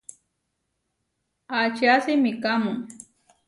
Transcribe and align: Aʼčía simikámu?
Aʼčía 1.57 1.95
simikámu? 2.05 2.71